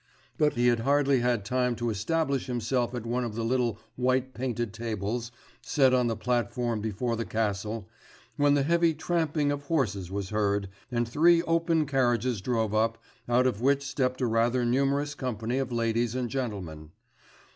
But 0.35 0.53
he 0.53 0.65
had 0.65 0.79
hardly 0.79 1.19
had 1.19 1.45
time 1.45 1.75
to 1.75 1.91
establish 1.91 2.47
himself 2.47 2.95
at 2.95 3.05
one 3.05 3.23
of 3.23 3.35
the 3.35 3.45
little 3.45 3.77
white 3.95 4.33
painted 4.33 4.73
tables 4.73 5.31
set 5.61 5.93
on 5.93 6.07
the 6.07 6.15
platform 6.15 6.81
before 6.81 7.15
the 7.15 7.23
castle, 7.23 7.87
when 8.35 8.55
the 8.55 8.63
heavy 8.63 8.95
tramping 8.95 9.51
of 9.51 9.65
horses 9.65 10.09
was 10.09 10.29
heard, 10.31 10.69
and 10.91 11.07
three 11.07 11.43
open 11.43 11.85
carriages 11.85 12.41
drove 12.41 12.73
up, 12.73 12.97
out 13.29 13.45
of 13.45 13.61
which 13.61 13.83
stepped 13.83 14.21
a 14.21 14.25
rather 14.25 14.65
numerous 14.65 15.13
company 15.13 15.59
of 15.59 15.71
ladies 15.71 16.15
and 16.15 16.31
gentlemen.... 16.31 16.89